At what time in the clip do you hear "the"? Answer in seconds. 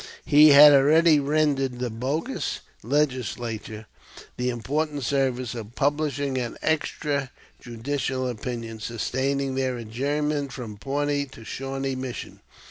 1.77-1.91, 4.35-4.49